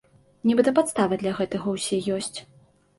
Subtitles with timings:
[0.51, 2.37] Нібыта падставы для гэтага ўсе ёсць.